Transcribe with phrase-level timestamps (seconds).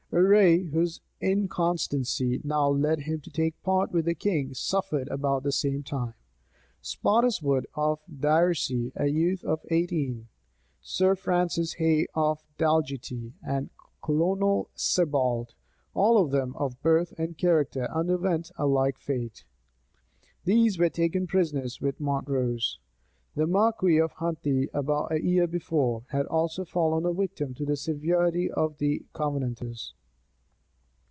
[0.13, 5.53] Urrey, whose inconstancy now led him to take part with the king, suffered about the
[5.53, 6.15] same time:
[6.81, 10.27] Spotiswood of Daersie, a youth of eighteen,
[10.81, 13.69] Sir Francis Hay of Dalgetie, and
[14.03, 15.55] Colonel Sibbald,
[15.93, 19.45] all of them of birth and character, underwent a like fate.
[20.43, 22.79] These were taken prisoners with Montrose.
[23.35, 27.77] The marquis of Huntley, about a year before, had also fallen a victim to the
[27.77, 29.93] severity of the Covenanters.